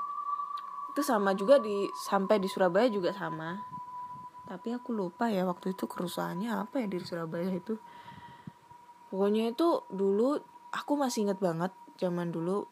[0.94, 3.58] Itu sama juga di sampai di Surabaya juga sama.
[4.46, 7.80] Tapi aku lupa ya waktu itu kerusuhannya apa ya di Surabaya itu.
[9.10, 12.66] Pokoknya itu dulu aku masih inget banget zaman dulu.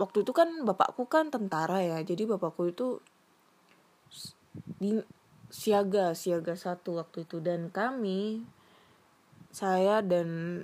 [0.00, 2.00] Waktu itu kan bapakku kan tentara ya.
[2.00, 3.04] Jadi bapakku itu
[4.80, 4.96] di
[5.52, 7.42] siaga siaga satu waktu itu.
[7.44, 8.40] Dan kami
[9.52, 10.62] saya dan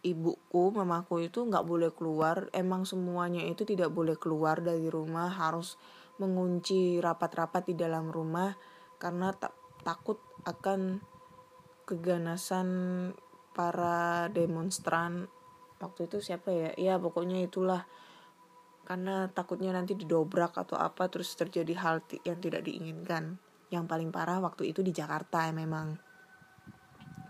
[0.00, 2.48] ibuku mamaku itu nggak boleh keluar.
[2.56, 5.28] Emang semuanya itu tidak boleh keluar dari rumah.
[5.28, 5.76] Harus
[6.16, 8.56] mengunci rapat-rapat di dalam rumah.
[8.96, 9.52] Karena tak
[9.84, 10.16] takut
[10.48, 11.04] akan
[11.84, 12.68] keganasan
[13.58, 15.26] para demonstran.
[15.82, 16.70] Waktu itu siapa ya?
[16.78, 17.90] Ya pokoknya itulah.
[18.86, 23.42] Karena takutnya nanti didobrak atau apa terus terjadi hal yang tidak diinginkan.
[23.74, 25.98] Yang paling parah waktu itu di Jakarta ya memang.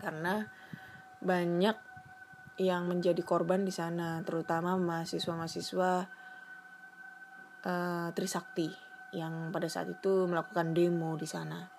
[0.04, 0.44] Karena
[1.24, 1.76] banyak
[2.60, 5.92] yang menjadi korban di sana terutama mahasiswa-mahasiswa
[7.64, 8.68] uh, Trisakti
[9.16, 11.77] yang pada saat itu melakukan demo di sana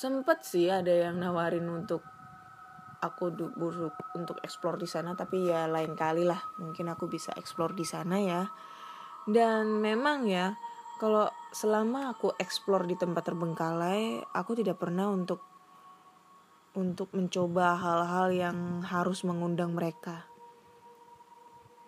[0.00, 2.00] sempet sih ada yang nawarin untuk
[3.04, 6.40] aku buruk untuk explore di sana tapi ya lain kali lah.
[6.56, 8.48] Mungkin aku bisa explore di sana ya.
[9.28, 10.56] Dan memang ya
[10.96, 15.44] kalau selama aku explore di tempat terbengkalai aku tidak pernah untuk
[16.72, 20.24] untuk mencoba hal-hal yang harus mengundang mereka.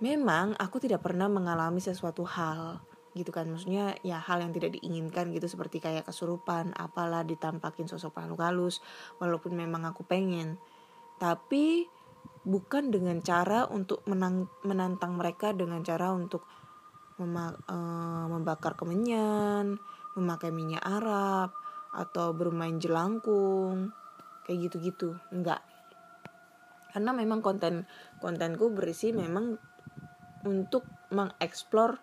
[0.05, 3.49] Memang aku tidak pernah mengalami sesuatu hal gitu kan.
[3.49, 8.77] Maksudnya ya hal yang tidak diinginkan gitu seperti kayak kesurupan apalah ditampakin sosok makhluk halus
[9.21, 10.57] walaupun memang aku pengen.
[11.21, 11.87] Tapi
[12.43, 16.43] bukan dengan cara untuk menang, menantang mereka dengan cara untuk
[17.21, 19.79] mema, uh, membakar kemenyan
[20.17, 21.57] memakai minyak Arab
[21.93, 23.93] atau bermain jelangkung
[24.45, 25.17] kayak gitu-gitu.
[25.33, 25.61] Enggak.
[26.93, 27.89] Karena memang konten
[28.21, 29.57] kontenku berisi memang
[30.45, 32.01] untuk mengeksplor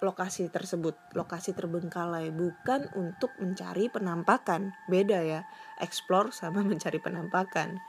[0.00, 4.72] lokasi tersebut, lokasi terbengkalai, bukan untuk mencari penampakan.
[4.88, 5.44] Beda ya,
[5.80, 7.80] explore sama mencari penampakan.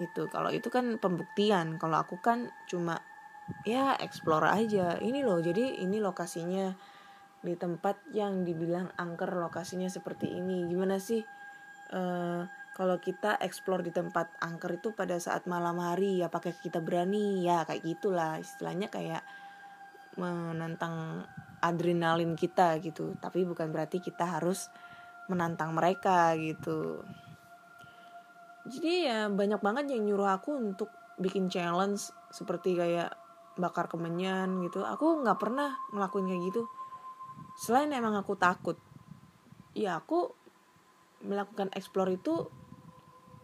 [0.00, 3.00] Itu kalau itu kan pembuktian, kalau aku kan cuma
[3.64, 5.00] ya explore aja.
[5.00, 6.72] Ini loh, jadi ini lokasinya
[7.42, 10.68] di tempat yang dibilang angker lokasinya seperti ini.
[10.68, 11.24] Gimana sih
[11.92, 16.80] uh, kalau kita explore di tempat angker itu pada saat malam hari ya pakai kita
[16.80, 19.20] berani ya kayak gitulah istilahnya kayak
[20.18, 21.24] menantang
[21.62, 23.14] adrenalin kita gitu.
[23.22, 24.68] Tapi bukan berarti kita harus
[25.30, 27.00] menantang mereka gitu.
[28.66, 33.14] Jadi ya banyak banget yang nyuruh aku untuk bikin challenge seperti kayak
[33.58, 34.82] bakar kemenyan gitu.
[34.86, 36.62] Aku nggak pernah ngelakuin kayak gitu.
[37.58, 38.78] Selain emang aku takut
[39.72, 40.32] ya aku
[41.24, 42.48] melakukan explore itu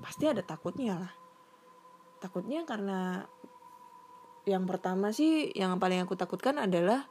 [0.02, 1.12] pasti ada takutnya lah.
[2.18, 3.24] Takutnya karena
[4.48, 7.04] yang pertama sih yang paling aku takutkan adalah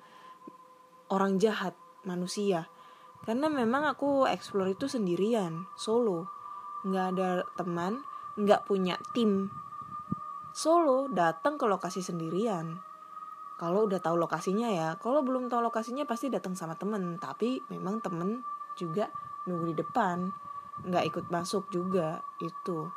[1.13, 2.65] orang jahat manusia.
[3.21, 6.25] Karena memang aku explore itu sendirian solo.
[6.81, 8.01] Nggak ada teman
[8.41, 9.53] nggak punya tim.
[10.49, 12.81] Solo datang ke lokasi sendirian.
[13.61, 17.21] Kalau udah tahu lokasinya ya kalau belum tahu lokasinya pasti datang sama temen.
[17.21, 18.41] Tapi memang temen
[18.73, 19.13] juga
[19.45, 20.33] nunggu di depan
[20.89, 22.89] nggak ikut masuk juga itu.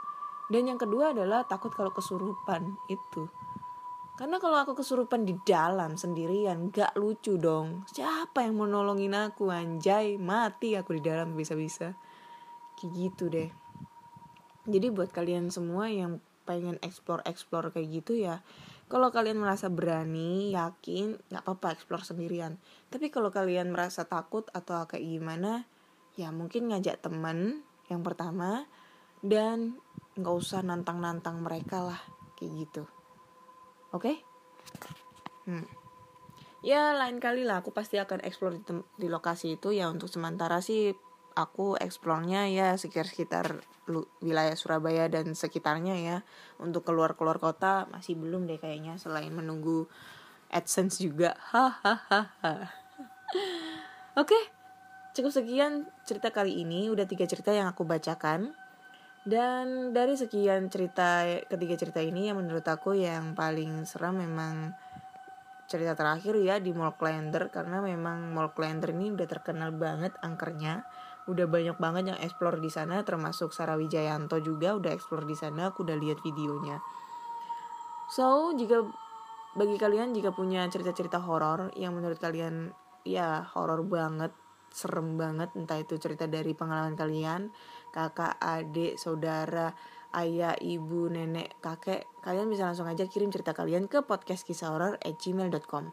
[0.49, 3.28] Dan yang kedua adalah takut kalau kesurupan itu
[4.20, 7.88] karena kalau aku kesurupan di dalam sendirian gak lucu dong.
[7.88, 10.20] Siapa yang mau nolongin aku anjay?
[10.20, 11.96] Mati aku di dalam bisa-bisa.
[12.76, 13.48] Kayak gitu deh.
[14.68, 18.44] Jadi buat kalian semua yang pengen explore-explore kayak gitu ya.
[18.92, 22.60] Kalau kalian merasa berani, yakin, gak apa-apa explore sendirian.
[22.92, 25.64] Tapi kalau kalian merasa takut atau kayak gimana,
[26.20, 28.68] ya mungkin ngajak temen yang pertama.
[29.24, 29.80] Dan
[30.20, 32.00] gak usah nantang-nantang mereka lah.
[32.36, 32.99] Kayak gitu.
[33.91, 34.14] Oke?
[34.14, 34.16] Okay?
[35.51, 35.66] Hmm.
[36.61, 37.64] Ya lain kali lah.
[37.64, 38.62] Aku pasti akan explore di,
[39.01, 39.72] di lokasi itu.
[39.72, 40.93] Ya untuk sementara sih
[41.34, 43.47] aku eksplornya ya sekitar sekitar
[44.20, 46.16] wilayah Surabaya dan sekitarnya ya.
[46.61, 49.01] Untuk keluar keluar kota masih belum deh kayaknya.
[49.01, 49.88] Selain menunggu
[50.53, 51.34] AdSense juga.
[54.20, 54.38] Oke?
[55.16, 56.93] Cukup sekian cerita kali ini.
[56.93, 58.55] Udah tiga cerita yang aku bacakan
[59.28, 64.72] dan dari sekian cerita ketiga cerita ini yang menurut aku yang paling seram memang
[65.70, 67.46] cerita terakhir ya di Mall Klender.
[67.54, 70.82] Karena memang Mall Klender ini udah terkenal banget angkernya.
[71.30, 75.70] Udah banyak banget yang explore di sana termasuk Sarah Wijayanto juga udah explore di sana.
[75.70, 76.82] Aku udah lihat videonya.
[78.10, 78.82] So jika
[79.54, 82.74] bagi kalian jika punya cerita-cerita horor yang menurut kalian
[83.06, 84.34] ya horor banget
[84.70, 87.50] serem banget entah itu cerita dari pengalaman kalian
[87.90, 89.74] kakak, adik, saudara,
[90.14, 94.94] ayah, ibu, nenek, kakek, kalian bisa langsung aja kirim cerita kalian ke podcast kisah horor
[95.02, 95.90] at gmail.com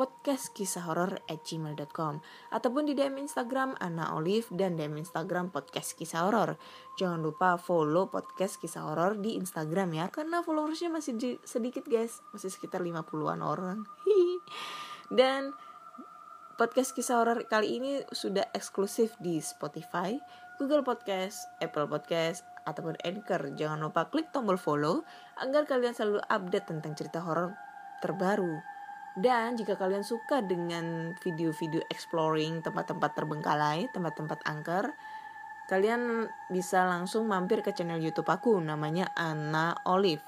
[0.00, 2.24] podcast kisah horor at gmail.com
[2.56, 6.56] ataupun di DM Instagram Ana Olive dan DM Instagram podcast kisah horor.
[6.96, 12.48] Jangan lupa follow podcast kisah horor di Instagram ya karena followersnya masih sedikit guys, masih
[12.48, 13.84] sekitar 50-an orang.
[15.20, 15.52] dan
[16.60, 20.20] podcast kisah horor kali ini sudah eksklusif di Spotify,
[20.60, 23.56] Google Podcast, Apple Podcast, ataupun Anchor.
[23.56, 25.00] Jangan lupa klik tombol follow
[25.40, 27.56] agar kalian selalu update tentang cerita horor
[28.04, 28.60] terbaru.
[29.16, 34.92] Dan jika kalian suka dengan video-video exploring tempat-tempat terbengkalai, tempat-tempat angker,
[35.64, 40.20] kalian bisa langsung mampir ke channel YouTube aku namanya Anna Olive.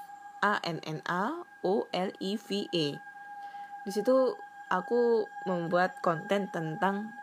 [0.43, 2.87] A N N A O L I V E.
[3.85, 4.35] Di situ
[4.73, 7.13] aku membuat konten tentang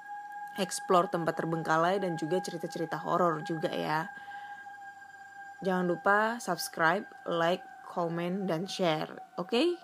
[0.54, 4.06] explore tempat terbengkalai dan juga cerita-cerita horor juga ya.
[5.66, 9.50] Jangan lupa subscribe, like, comment, dan share, oke?
[9.50, 9.74] Okay?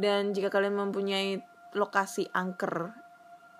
[0.00, 1.44] Dan jika kalian mempunyai
[1.76, 2.96] lokasi angker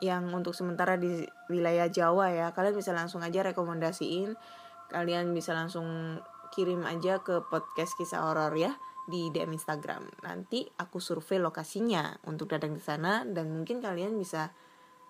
[0.00, 4.36] yang untuk sementara di wilayah Jawa ya, kalian bisa langsung aja rekomendasiin.
[4.92, 6.20] Kalian bisa langsung
[6.52, 8.76] kirim aja ke podcast kisah horor ya
[9.06, 10.26] di DM Instagram.
[10.26, 14.50] Nanti aku survei lokasinya untuk datang ke sana dan mungkin kalian bisa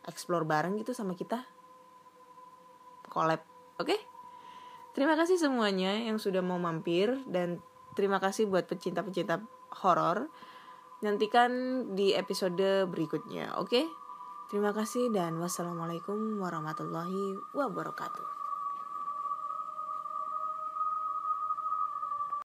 [0.06, 1.42] explore bareng gitu sama kita
[3.10, 3.42] collab
[3.80, 4.00] oke okay?
[4.94, 7.60] terima kasih semuanya yang sudah mau mampir dan
[7.98, 9.42] terima kasih buat pecinta-pecinta
[9.82, 10.30] horor
[11.02, 11.50] nantikan
[11.92, 13.82] di episode berikutnya oke
[14.48, 18.45] terima kasih dan wassalamualaikum warahmatullahi wabarakatuh